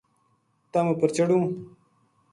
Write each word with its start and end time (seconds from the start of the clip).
تم 0.71 0.85
اپر 0.91 1.09
چڑھوں‘‘ 1.15 1.47